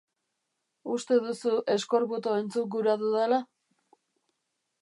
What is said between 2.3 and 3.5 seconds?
entzun gura dudala?